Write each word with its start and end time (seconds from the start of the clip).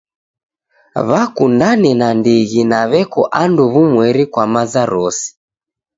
W'akundane 1.09 1.91
nandighi 1.99 2.61
na 2.71 2.81
w'eko 2.91 3.21
andu 3.41 3.63
w'umweri 3.73 4.23
kwa 4.31 4.45
maza 4.53 4.83
rose. 4.91 5.25